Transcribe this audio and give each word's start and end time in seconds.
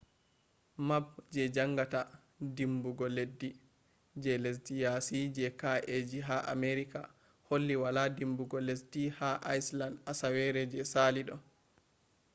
map 0.87 1.07
je 1.33 1.43
jangata 1.55 1.99
dimbugo 2.59 3.05
leddi 3.17 3.49
je 4.23 4.33
lesde 4.43 4.73
yasi 4.83 5.19
je 5.35 5.45
kaeji 5.61 6.19
ha 6.27 6.37
america 6.55 7.01
holli 7.47 7.75
wala 7.83 8.03
dimbugo 8.17 8.57
leddi 8.67 9.03
ha 9.17 9.29
iceland 9.57 9.95
asawere 10.11 10.61
je 10.71 10.81
sali 10.93 11.21
do 11.27 11.35